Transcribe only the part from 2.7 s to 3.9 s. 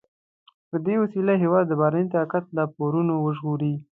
پورونو وژغوري.